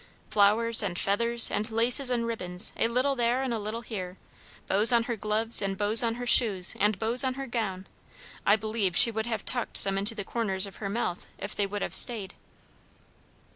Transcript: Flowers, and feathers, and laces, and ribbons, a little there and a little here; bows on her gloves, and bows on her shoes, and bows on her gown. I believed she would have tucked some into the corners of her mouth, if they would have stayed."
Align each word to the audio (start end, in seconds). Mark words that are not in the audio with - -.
Flowers, 0.31 0.81
and 0.81 0.97
feathers, 0.97 1.51
and 1.51 1.69
laces, 1.69 2.09
and 2.09 2.25
ribbons, 2.25 2.73
a 2.75 2.87
little 2.87 3.15
there 3.15 3.43
and 3.43 3.53
a 3.53 3.59
little 3.59 3.81
here; 3.81 4.17
bows 4.65 4.91
on 4.91 5.03
her 5.03 5.15
gloves, 5.15 5.61
and 5.61 5.77
bows 5.77 6.01
on 6.01 6.15
her 6.15 6.25
shoes, 6.25 6.73
and 6.79 6.97
bows 6.97 7.23
on 7.23 7.35
her 7.35 7.45
gown. 7.45 7.85
I 8.43 8.55
believed 8.55 8.95
she 8.95 9.11
would 9.11 9.27
have 9.27 9.45
tucked 9.45 9.77
some 9.77 9.99
into 9.99 10.15
the 10.15 10.23
corners 10.23 10.65
of 10.65 10.77
her 10.77 10.89
mouth, 10.89 11.27
if 11.37 11.53
they 11.55 11.67
would 11.67 11.83
have 11.83 11.93
stayed." 11.93 12.33